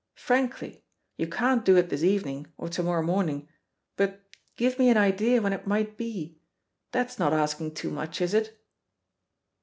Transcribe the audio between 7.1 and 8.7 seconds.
not asking too much, is it?"